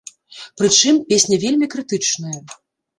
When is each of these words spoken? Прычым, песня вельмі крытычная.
Прычым, 0.61 0.95
песня 1.13 1.41
вельмі 1.47 1.71
крытычная. 1.77 2.37